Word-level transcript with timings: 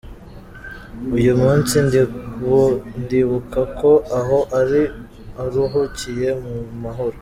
Uyu 1.17 1.33
munsi 1.41 1.75
ndibuka 3.05 3.61
ko 3.79 3.91
aho 4.19 4.39
ari 4.59 4.83
aruhukiye 5.43 6.29
mu 6.45 6.55
mahoro. 6.83 7.17